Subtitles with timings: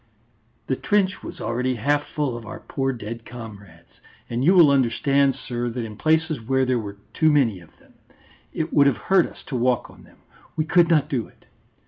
[0.65, 3.99] "The trench was already half full of our poor dead comrades.
[4.31, 7.93] And you will understand, sir, that in places where there were too many of them,
[8.51, 10.17] it would have hurt us to walk on them;
[10.55, 11.45] we could not do it.